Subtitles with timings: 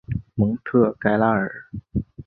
[0.33, 1.67] 蒙特盖拉尔。